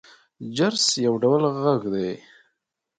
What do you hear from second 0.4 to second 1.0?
جرس